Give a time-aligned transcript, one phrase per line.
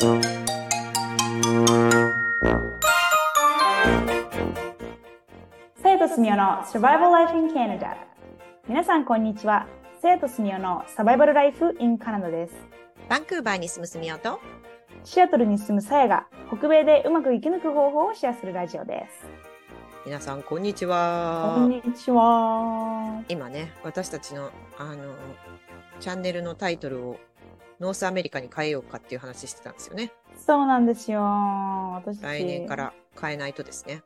[0.00, 0.06] 生
[5.98, 7.96] 徒すみおの Survival Life in Canada
[8.68, 9.66] 皆さんこんにちは。
[10.00, 12.54] 生徒すみおのサバイバルライフ in カナダです。
[13.08, 14.38] バンクーバーに住むすみおと。
[15.02, 19.26] シアトルに住むさやが北米でうまく生き抜く方法をシェアするラジオです。
[20.06, 21.56] 皆さんこんにちは。
[21.58, 23.24] こんにちは。
[23.28, 25.16] 今ね私たちのあの
[25.98, 27.18] チャンネルのタイトルを
[27.80, 30.12] ノースアメリカに変えようかっていう話してたんですよね。
[30.36, 31.22] そうなんですよ。
[31.94, 32.22] 私。
[32.22, 34.02] 来年から変えないとですね。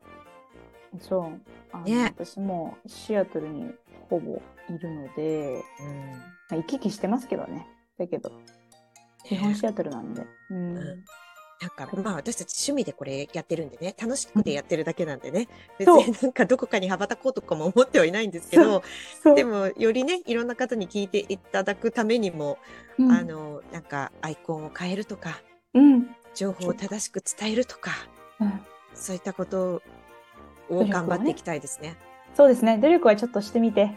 [1.01, 1.41] そう。
[1.73, 2.15] あの、ね。
[2.17, 3.71] 私もシアトルに
[4.11, 6.11] ほぼいるので、うん。
[6.11, 7.67] まあ、行き来してますけどね。
[7.99, 8.33] だけど
[9.25, 10.77] 基本シアトルなんで、うん。
[10.77, 11.05] うん
[11.63, 11.71] なん。
[11.71, 15.49] かまあ私たち趣味でこれやってるんでね楽しくてやってるだけなんでね、
[15.79, 18.83] 別に なんかどこかに羽ばたこうとかも思ってはいないんですけど
[19.35, 22.59] でもよりねいろんな方に聞いていただくためにも、
[22.99, 23.13] うん。
[23.13, 25.41] あのなんかアイコンを変えるとか
[25.75, 26.15] うん。
[26.35, 27.93] 情報を正しく伝えるとか
[28.41, 28.61] うん。
[28.95, 29.83] そういったこと
[30.69, 31.97] を頑張っていきたいですね。
[32.35, 32.79] そうですね。
[32.79, 33.93] 努力はちょっとしてみて。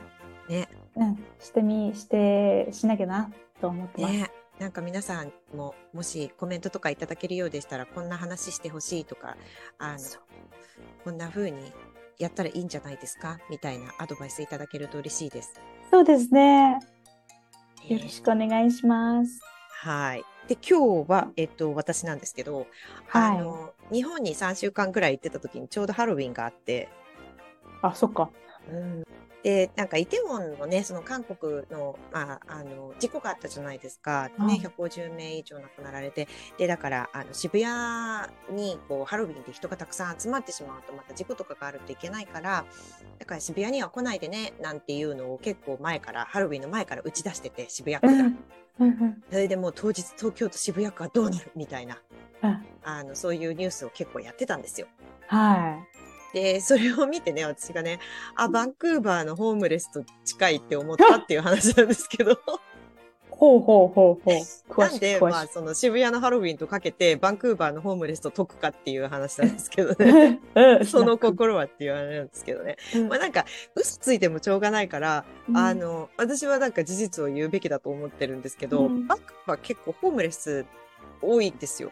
[0.50, 0.70] ね。
[0.96, 1.24] うん。
[1.40, 9.36] してみしてしなきゃなと思ってます、ねなんか皆さんももしコメントとかいただけるようでしたらこんな話してほしいとか
[9.78, 10.00] あの
[11.04, 11.74] こんな風に
[12.18, 13.40] やったらいいんじゃないですか？
[13.50, 15.60] みたいなアドバイスいただけると嬉しいです。
[15.92, 16.80] そうですね。
[17.88, 19.42] よろしくお願いします。
[19.70, 20.24] はい。
[20.48, 22.68] で今日は、えっと、私なんですけど、
[23.08, 23.38] はい。
[23.40, 26.88] あの日本に3週間ぐらい行ってた時にちょうどハロウィンがあって、
[27.82, 28.30] あそっか
[29.46, 34.60] でなんかイテウォンのねその韓国の,、まあ、あの事故があったじゃないですか、はい。
[34.60, 36.28] ね、150名以上亡くなられて。
[36.58, 42.66] でだからあの渋谷にこうハロウィンで人がたくさん集まってしまうとまた事故とかがあるといけないから
[43.20, 48.32] だから渋谷には来ないでねなんていうのを結構前からハロウィンの前から打ち出してて渋谷区が。
[49.30, 51.52] それでもう当日東京と渋谷区はどうなる？
[51.56, 52.02] みたいな。
[52.42, 54.88] うんあのそういうニュースを結構やってたんですよ。
[55.28, 55.84] は
[56.36, 58.00] でそれを見てね私がね
[58.36, 62.34] あバンクーバーのホームレスと近いって思ったっていう話なんですけど。
[62.34, 62.36] い
[63.30, 64.36] ほうほうほうほう。
[64.70, 70.42] 詳なんでまあその渋谷のハロウィンとかけてバンクーバーのホームレスと解くかっていう話なんですけどね。
[70.56, 72.76] うんその心はっていう話なんですけどね。
[72.96, 73.08] うん。
[73.08, 75.58] まあなんか嘘ついてもしょうがないから、うん。
[75.58, 79.08] あの私はなんか事実を言うべきだと思ってるんですけど、うん。
[79.08, 80.66] バンクーバー結構ホームレス
[81.22, 81.92] 多いんですよ。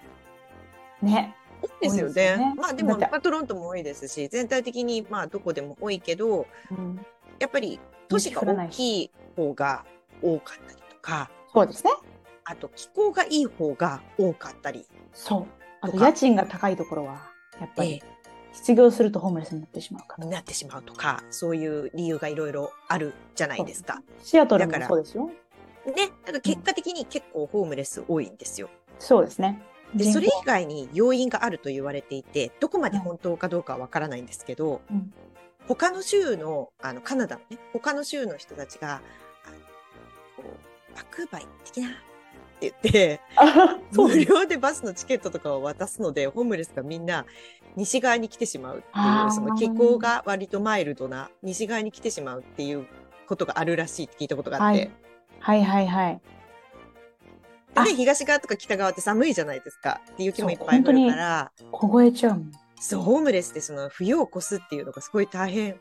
[1.01, 1.35] ね。
[1.42, 2.37] 多いですよ多いですよね。
[2.37, 2.53] ね。
[2.57, 7.05] まあでも、トロントも多いですし、全体的にまあどこでも多いけど、うん。
[7.39, 9.85] やっぱり都市が大きい方が
[10.21, 11.91] 多かったりとか、そうですね。
[12.45, 15.45] あと気候がいい方が多かったり、そう。
[15.81, 18.03] あと家賃が高いところはやっぱえり
[18.53, 24.01] 失業するとホームレスになってしまうかなってしまうとか、そういう理由がいろいろあるじゃないですか。
[24.21, 24.87] シアトルもだから。
[24.89, 25.29] そうですよ。
[25.85, 28.69] ね、だから結果的に結構ホームレス多いんですよ。
[28.99, 29.61] そうですね
[29.95, 35.13] で、それ以外に要因があると言われていて、どこまで本当かどうかはわからないんですけど、うん。
[35.67, 38.99] 他の州の、あの、カナダのね、他の州の人たちが、あ
[40.35, 40.43] こ
[40.91, 41.97] う、バックーバー行ってきなって
[42.61, 43.21] 言って、
[43.91, 47.25] 無料でバスのチケットとかを渡すので、ホームレスがみんな
[47.75, 52.87] 西側に来てしまうっていう、その気候が割とマイルドな西側に来てしまうっていう
[53.27, 54.91] ことがあるらしいって聞いたことがあって、はい。
[55.39, 56.42] はいはいあ
[57.75, 60.01] で、東側とか北側って寒いじゃないですか。
[60.17, 65.79] で雪もいっぱい降るから、凍えちゃうもんそう、ホームレスってその冬を越すっていうのがすごい大変。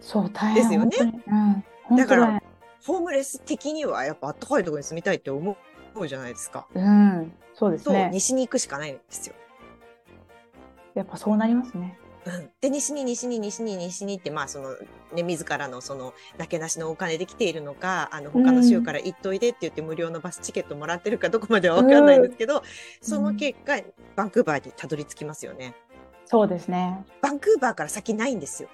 [0.00, 2.42] そう大変ですよねうん本だから
[2.84, 5.56] ホームレス的にはやっぱ暖かいところに住みたいって思
[5.94, 6.66] うじゃないですか。
[6.74, 9.34] うんそうですと、ね西に行くしかないんですよ。
[10.94, 14.76] やっぱそうなりますねうん、で西に西に西に西にってまあその
[15.12, 22.62] ね自らのそのなけなしのお金で来ているのかあの他の州から行っといでって言って無料のバスチケットもらってるかどこまでは分かんないんですけど、
[23.00, 23.80] その結果
[24.14, 25.74] バンクーバーにたどり着きますよね。
[26.26, 28.68] そうですねバンクーバーから先ないんですよ。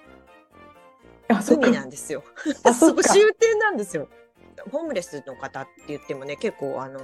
[1.28, 2.22] 海なんですよ。
[2.78, 4.08] そこ 終点なんですよ。
[4.70, 7.00] ホームレスの方って言ってもね結構あの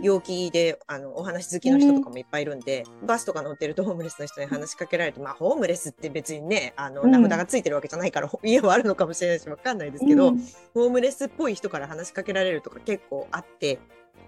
[0.00, 10.38] 陽気であのお話好きの人とかもいっぱいいるんで、バスとか乗ってるとホームレスの人に話しかけられて、まあホームレスって別にねあのうん名札がついてるわけじゃないから、家はあるのかもしれないしわかんないですけど、うん。
[10.74, 13.78] ホームレスっぽい人から話しかけられるとか結構あって、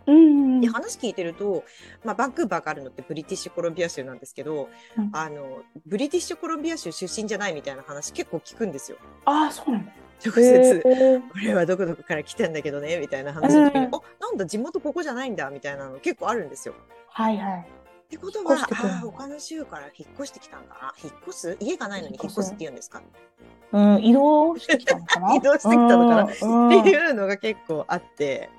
[0.07, 0.61] うん。
[0.61, 1.65] で話聞いてると、
[2.05, 5.11] まあ、バンクーバーがあるのってブリティッシュコロンビア州なんですけど、うん。
[5.13, 8.99] あのブリティッシュコロンビア州出身じゃないみたいな話結構聞くんですよ。
[9.25, 9.93] あそうなんだ
[10.25, 10.83] 直接。
[10.87, 16.75] へー俺はどこどこから来てんだけどねみたいな話の時に、うんあなんだ地元ここじゃないんだみたいなの結構あるんですよ。
[17.09, 20.75] はいはいってことはあー他の州から引っ越してきたんだ。
[20.75, 21.57] な引っ越す？
[21.61, 23.03] 家がないのに引っ越すって言うんですか？
[23.73, 25.35] うん移動してきたのかな？
[25.37, 26.29] 移動してきたのかな？
[26.43, 26.81] うん。
[26.81, 28.51] っていうのが結構あって。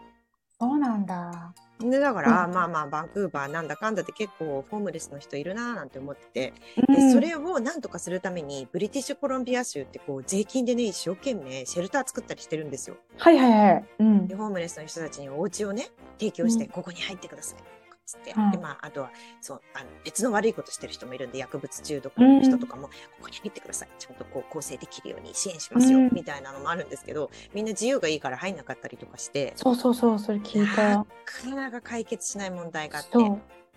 [0.59, 6.53] そうなんだでだから、うんまあまあバンクーバーなんだかんだで結構ホームレスの人いるなーなんて思ってて、
[6.87, 12.95] うんでそれをなんとかするためにブリティッシュコロンビア州ってこう税金でね一生懸命シェルター作ったりしてるんですよ。
[13.17, 13.85] はいはいはい。
[13.99, 14.35] うんで。
[14.35, 17.74] ホームレスの人たちにお家をね提供して、うんここに入ってください。
[18.05, 19.11] つって、はいでまあ、あとは
[19.41, 22.91] そうあの別の悪いことしてる人もいるんで薬物中毒の人とかも、こ
[23.23, 31.05] こに入ってくださいちゃんとこう構成できるように支援しますよ、うんみたいなのもあるんですけどみんな自由がいいから入んなかったりとかしてそうそうそう、それ聞いなた。
[31.25, 33.17] かなか解決しない問題があって。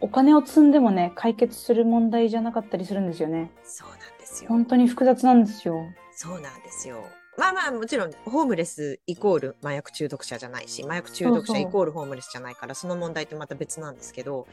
[0.01, 3.51] お金を積んでもね、解決する問題じゃなかったりするんですよね。
[3.65, 4.49] そうなんですよ。
[4.49, 5.75] 本当に複雑なんですよ。
[6.13, 7.05] そうなんですよ。
[7.39, 14.49] まあまあもちろんホームレスイコール麻薬中毒者じゃないし麻薬中毒者イコールホームレスじゃないからその問題ってまた別なんですけど、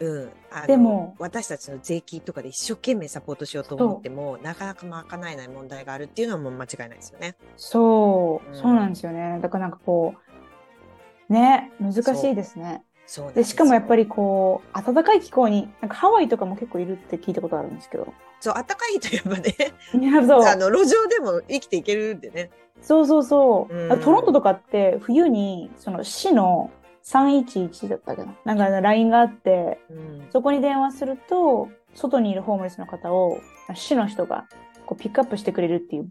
[0.00, 7.36] うん、あのでも私たちの税金とかで一生懸命サポートしようと思ってもなかなか賄えない問題があるっていうのはもう間違いないですよね。
[7.56, 9.38] そう、うんそうなんですよね。
[9.40, 10.14] だからなんかこ
[11.28, 12.82] う、ね、難しいですね。
[13.08, 18.12] で、そうですしかもやっぱりりこう、暖かい気候に、なんかハワイとかも結構いるって聞いたことあるんですけど。
[18.40, 19.54] そう暖かいとやっぱね
[19.94, 20.42] いや、そう。
[20.44, 22.50] あの路上でも生きていけるんでね。
[22.80, 23.74] そうそうそう。
[23.74, 26.70] うんあトロントとかって冬にその市の
[27.04, 28.36] 311だったかな。
[28.44, 33.40] なんか LINE があって、うんそこに電話すると、外にいるホームレスの方を
[33.74, 34.46] 市の人が
[34.86, 36.08] こうピックアップしてくれるっていう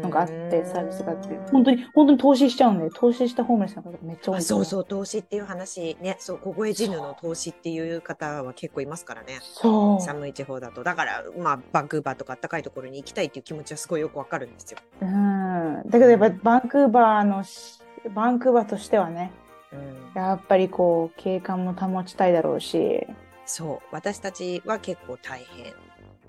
[0.00, 4.38] のがあって、サービスがあって、本当に、本当に投資しちゃうんで、投資したホームレスの方がめっちゃ多い。
[4.38, 9.38] あそうそう投資っていう話ねそう凍え死ぬの投資っていう方は結構いますからね。
[9.40, 10.00] そう。
[10.00, 14.78] 寒い地方だとだからまあバンクーバーとか暖かいところに行きたいっていう気持ちはすごいよくわかるんですよ。
[15.00, 15.82] うん。
[15.86, 17.80] だけどやっぱりバンクーバーのし、
[18.14, 19.32] バンクーバーとしてはね、
[19.72, 23.06] うん、やっぱりこう、景観も保ちたいだろうし。
[23.50, 25.72] そう私たちは結構大変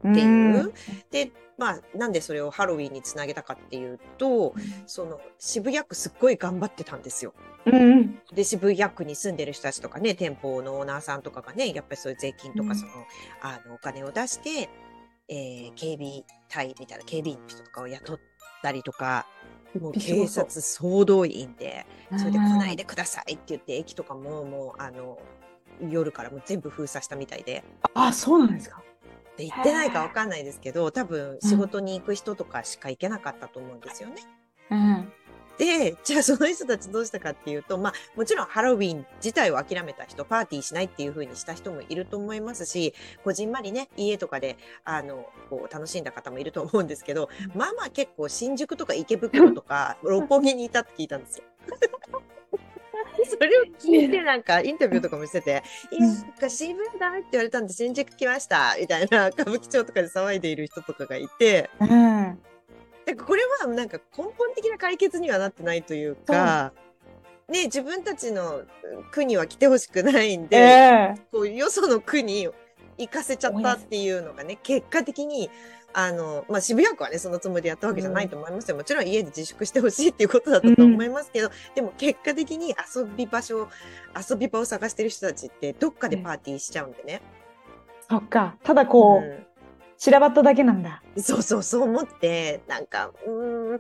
[0.07, 0.73] っっていう。
[1.11, 4.55] でまあなんでそれをハロウィンにつなげたかっていうと
[4.87, 7.33] その渋谷区すっごい頑張ってたんですよ。
[7.65, 8.19] うん。
[8.33, 12.91] で渋谷区に住んでる人たちとかね店舗のオーナーさんとかがねやっぱりそういう税金とうんかその、
[13.41, 14.69] あのお金を出して、
[15.27, 18.19] えー警備隊みたいな警備員とかを雇っ
[18.63, 19.27] たりとか
[19.79, 21.85] もう 警察総動員で
[22.17, 22.77] それで来ないで。
[22.77, 25.19] でくださいって言って駅とかももうあの
[25.89, 27.63] 夜からもう全部封鎖したみたいで。
[27.93, 28.81] あ、そうなんですか。
[29.39, 34.15] で行ってないかわかんないですけど多分仕事に行く人とかしか行けなかったと思うんですよね。
[34.69, 35.11] うん。
[35.57, 42.93] で、じゃあその人たちどうしたかっていうと、まあもちろんハロウィン自体を諦めた人、パーティーしないっていう風にした人もいると思いますし、
[43.23, 51.43] こじんまりね、家とかで、あの、こう楽しんだ方もいると思うんですけど、まあまあ結構新宿とか池袋とか六本木にいたって聞いたんですよ。
[53.25, 62.39] それを聞いてなんかインタビューとかもしてて、いや、なんか渋谷ダメって言われたんで新宿来ました、みたいな 歌舞伎町とかで騒いでいる人とかがいて、うん。
[63.05, 66.73] でこれはなんか根本的な解決にはなってないというか、
[67.47, 68.61] ね、自分たちの
[69.11, 71.21] 区には来てほしくないんで、ええ。
[71.31, 72.47] こうよその区に
[72.99, 75.49] 行かせちゃったっていうのがね結果的に
[75.93, 83.67] あの、まあ、渋谷区はねそのつもりでやったわけじゃないと思いますよ、もちろん家で自粛してほしいっていうことだったと思いますけど、でも結果的に遊び場所
[84.29, 87.21] 遊び場を探してる人たちってどっかでパーティーしちゃうんでね。
[88.09, 88.55] そっか。
[88.63, 89.45] ただこう、うん
[89.99, 91.03] 散らばっただけなんだ。
[91.17, 93.79] そうそうそう思ってなんかうーん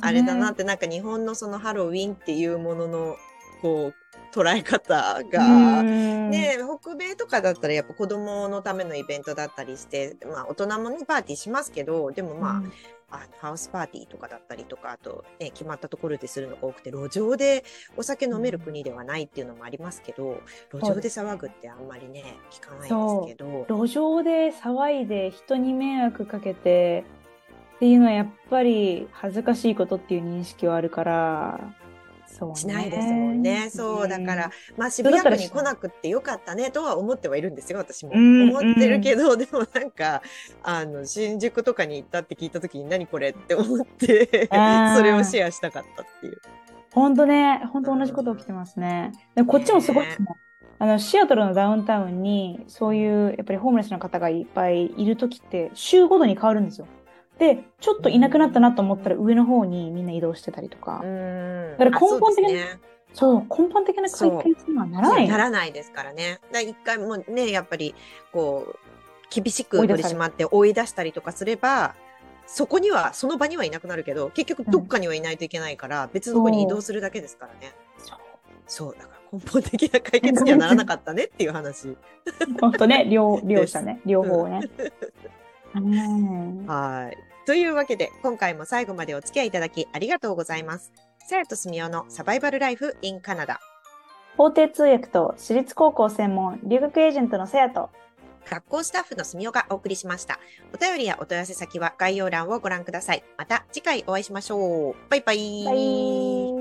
[0.00, 3.16] あれだなってなんか日本のそのハロウィンっていうものの
[3.60, 3.94] こう
[4.32, 12.62] 捉え方が、ねね、北米とかだったらやっぱ子供のためのイベントだったりして、まあ、大人もねパーティーしますけどでもま
[13.10, 17.64] あ,、あのハウスパーティーとかだったりとかあと、ね、決まったところでするのが多くて路上で
[17.96, 20.40] お酒飲める国ではないっていうのもありますけど
[20.72, 22.92] 路上で騒ぐってあんまりね聞かないです
[23.26, 23.66] けど。
[23.68, 27.04] 路上で騒いで人に迷惑かけて
[27.76, 31.74] っていうのはやっぱり恥ずかしいことっていう認識はあるから。
[32.54, 33.70] しないですもんね。
[33.70, 38.12] そう、だから、まあ渋谷区に来なくってよかったねとは思ってはいるんですよ、私も。
[38.14, 40.22] うん思ってるけど、 でもなんか、
[40.62, 44.48] あの、新宿とかに行ったって聞いた時に何これって思って、
[44.96, 46.40] それをシェアしたかったっていう。
[46.92, 49.12] 本当ね、本当同じこと起きてますね。
[49.34, 50.34] でもこっちもすごいですもん。
[50.80, 56.86] あの、シアトルのダウンタウンに、そういう、やっぱりホームレスの方がいっぱいいるときって、週ごとに変わるんですよ。
[57.38, 61.00] で、ちょっといなくなったなと思ったら上の方にみんな移動してたりとか。
[61.02, 62.78] うんだから根本的にあ
[63.14, 65.28] そう根本的な解決にはならない。
[65.28, 66.40] ならないですからね。
[66.52, 67.94] だ一回もね、やっぱり、
[68.32, 68.76] こう、
[69.30, 71.94] 厳しく取り締まって追い出したりとかすれば、
[72.46, 77.72] そこには、その場にはいなくなるけど、結局どっかにはいないといけないから、別のとこに移動するだけですからね。
[77.98, 78.18] そう
[78.66, 81.96] そう、だから根本的な解決にはならなかったねっていう話。
[82.60, 84.60] 本当ね、両、両者ね、 両方ね。
[84.78, 84.92] うん
[85.80, 87.16] はい。
[87.46, 90.92] というわけで、今回も最後までお付き合いいただきありがとうございます。
[91.26, 93.60] さやとすみおのサバイバルライフ in カナダ。
[94.36, 97.90] 法廷通訳と私立高校専門留学エージェントのせやと、
[98.48, 100.38] 学校スタッフのすみおがお送りしました。
[100.72, 103.24] お便りやお問い合わせ先は概要欄をご覧ください。
[103.36, 104.94] また次回お会いしましょう。
[105.10, 105.64] バイバイ。
[105.64, 106.57] バイ